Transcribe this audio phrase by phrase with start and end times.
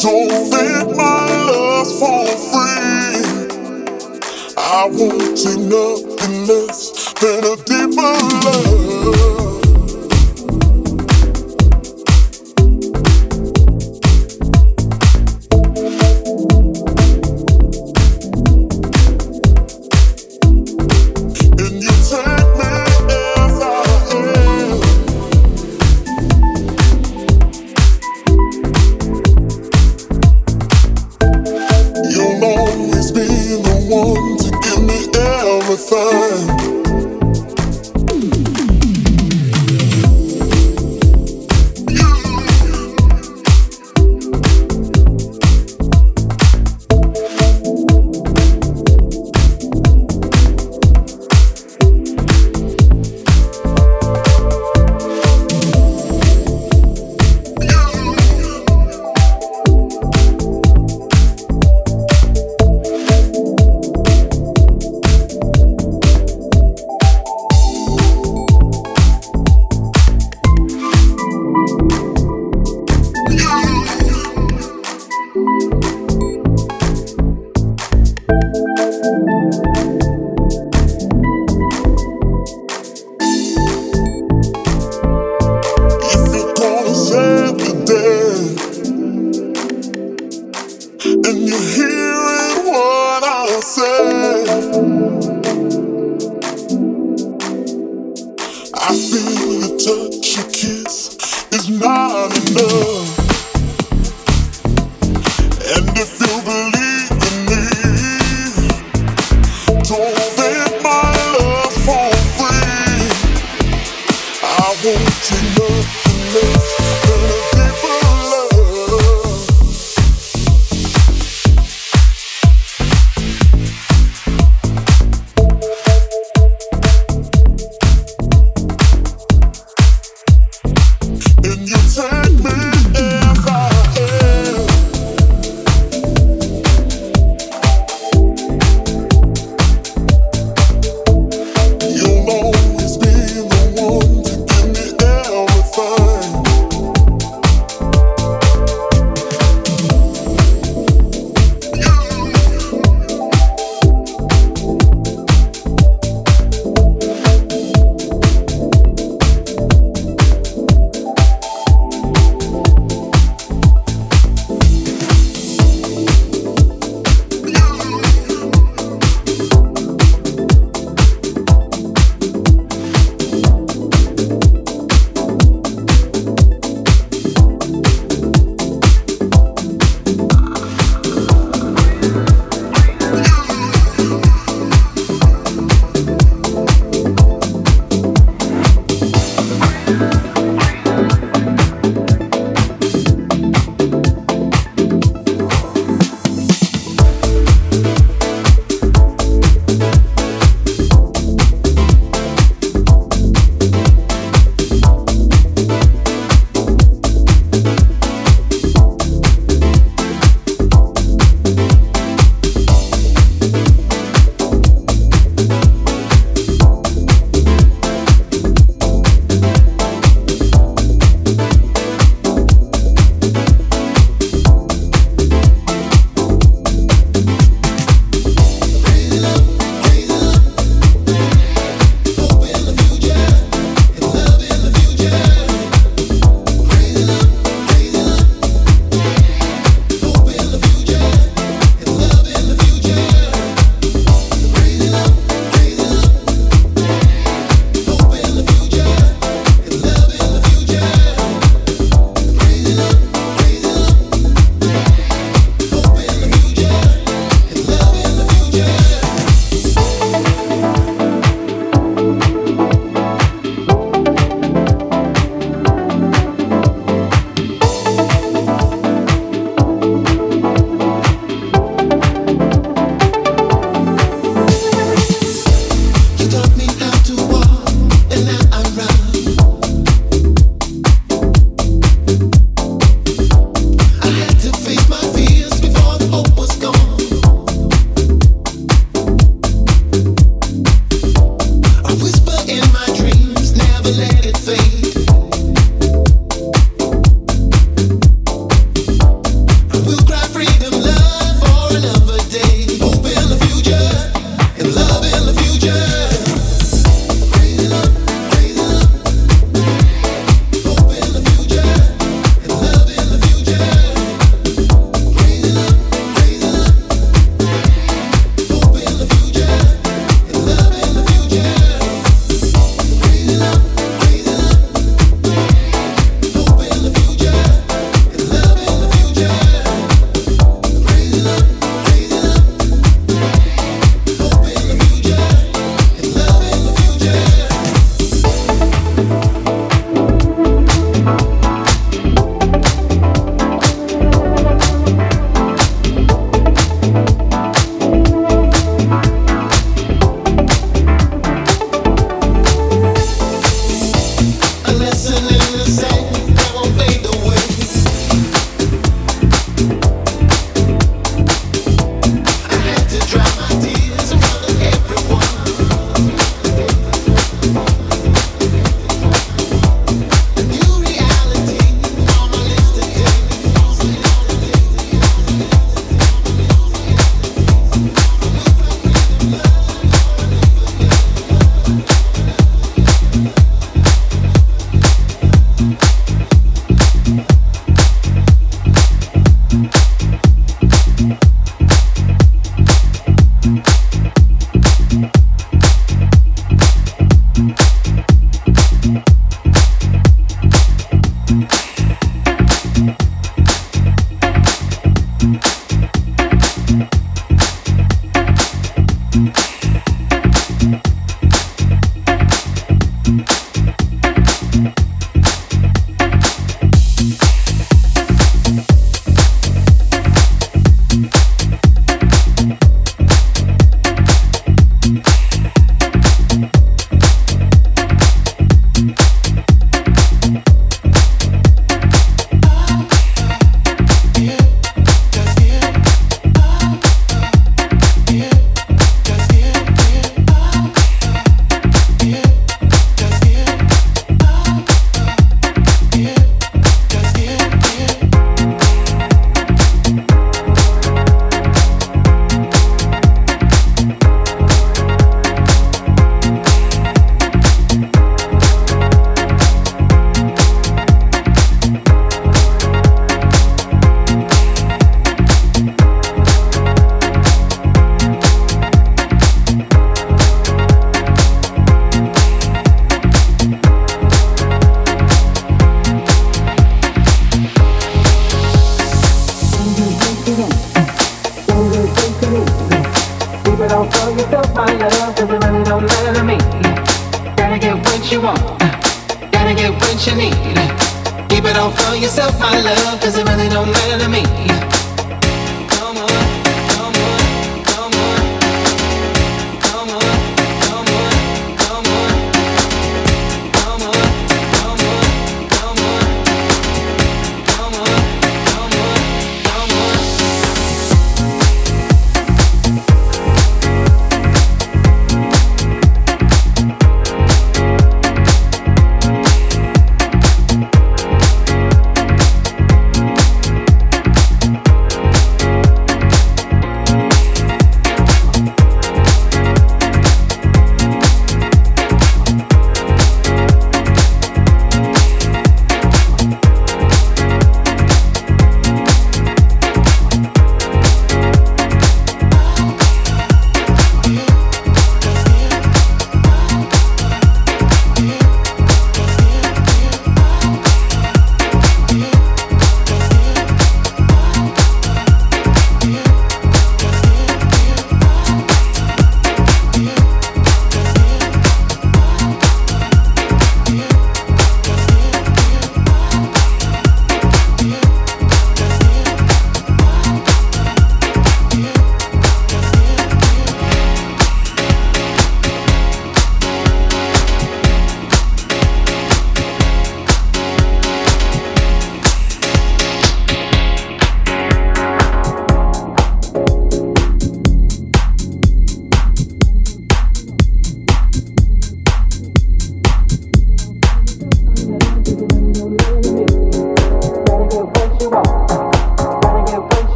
[0.00, 3.48] Don't think my love's for free.
[4.56, 4.88] I
[5.34, 8.67] take nothing less than a deeper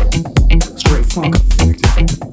[0.00, 2.29] Straight funk effect.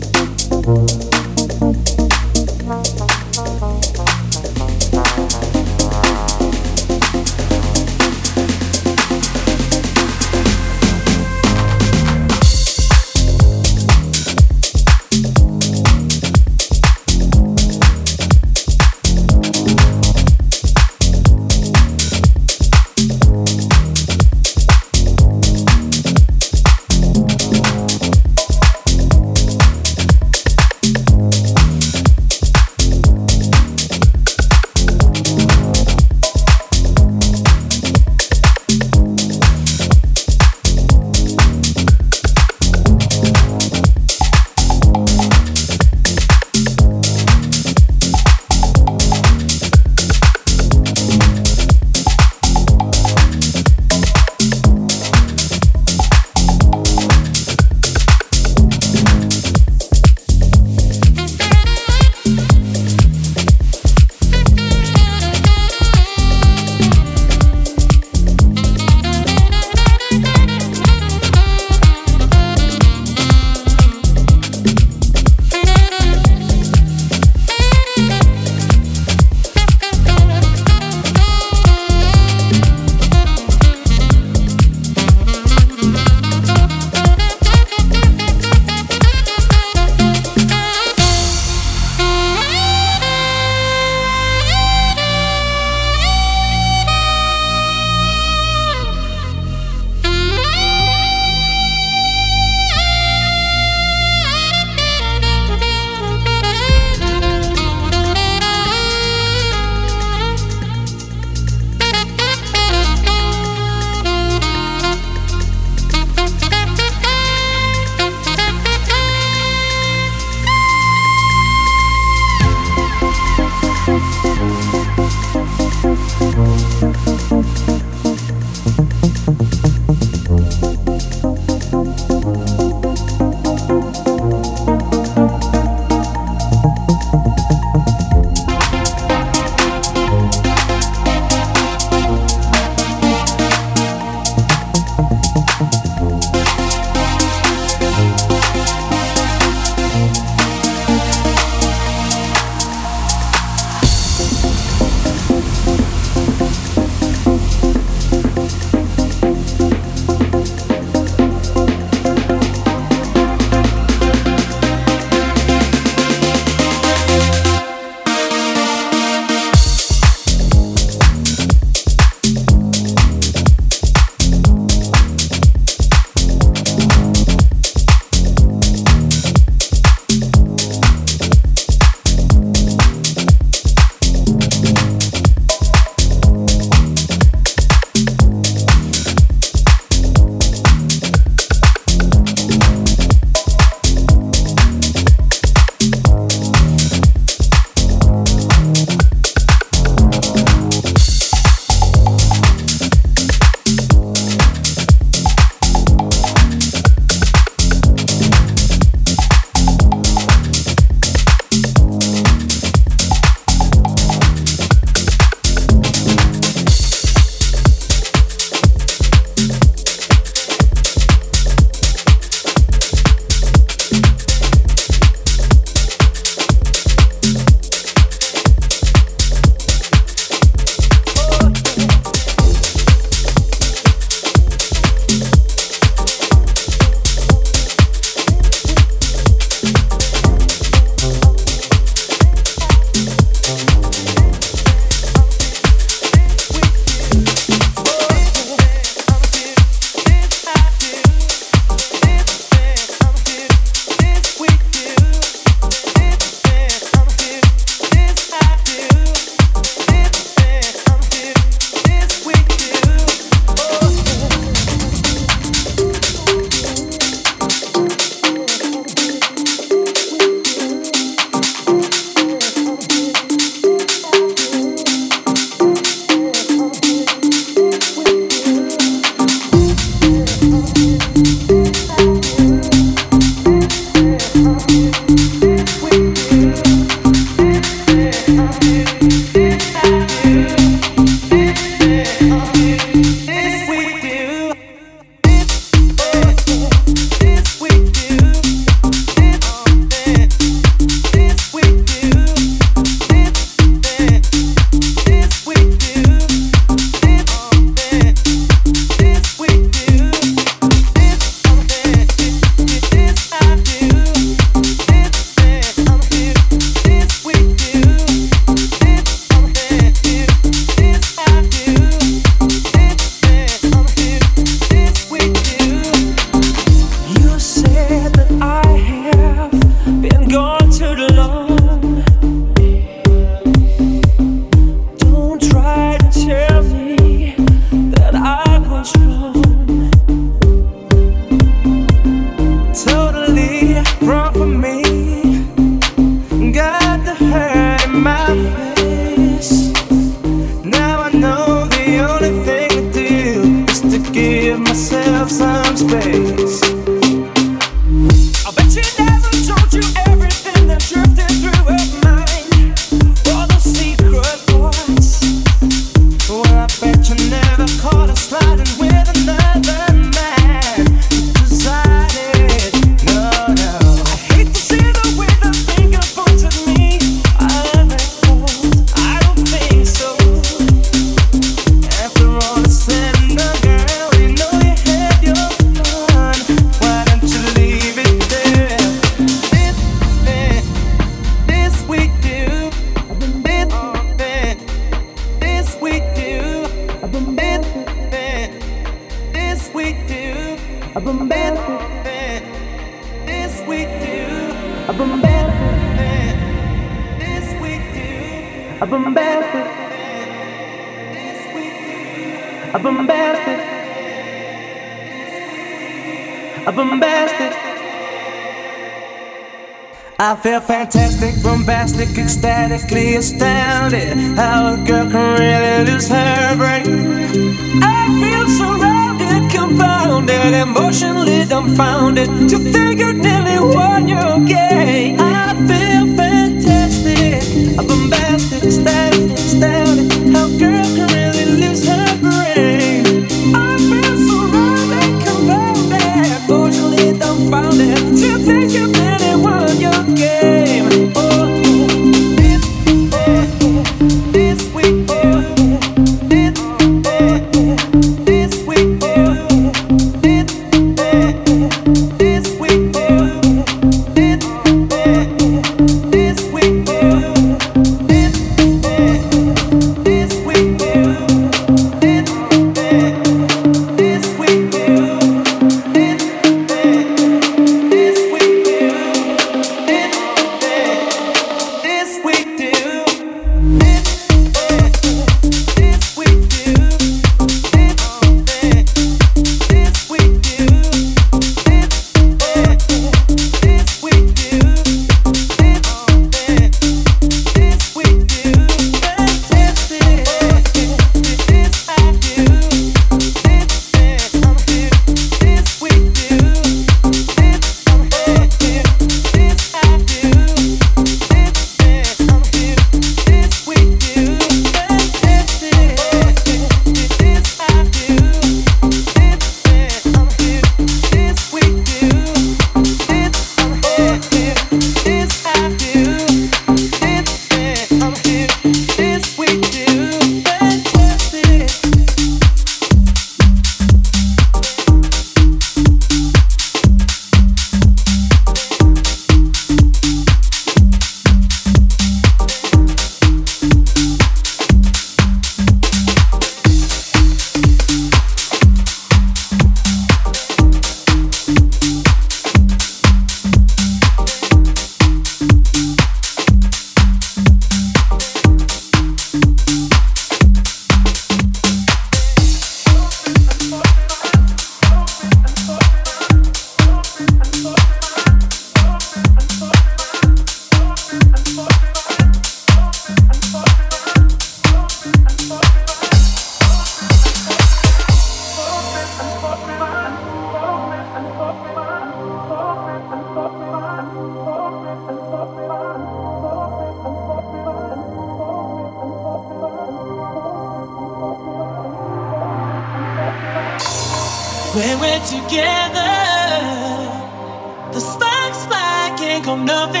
[599.65, 600.00] Nothing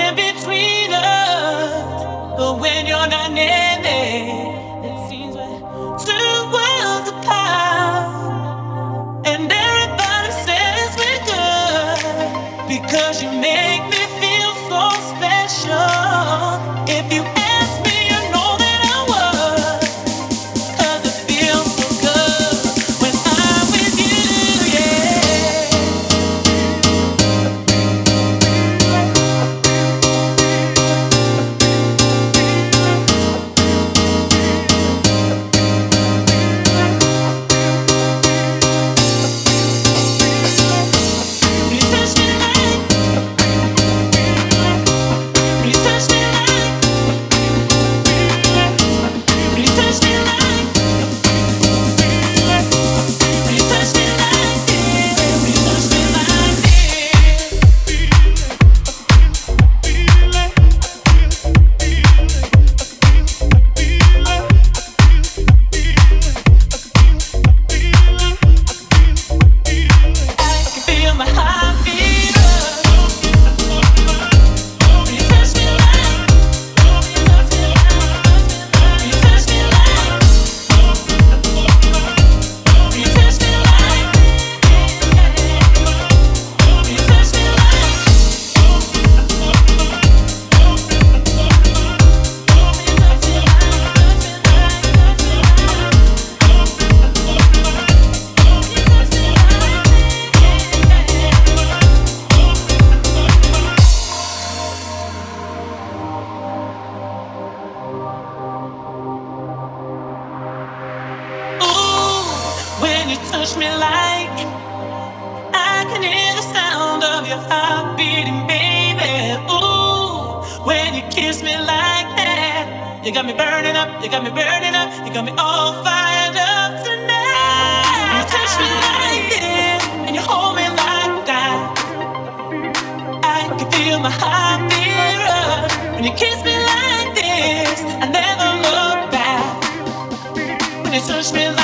[141.21, 141.60] touch me